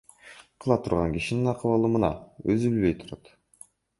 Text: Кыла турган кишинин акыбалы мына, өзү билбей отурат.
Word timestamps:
Кыла 0.63 0.77
турган 0.87 1.13
кишинин 1.17 1.51
акыбалы 1.51 1.93
мына, 1.97 2.11
өзү 2.55 2.73
билбей 2.75 2.95
отурат. 2.97 3.33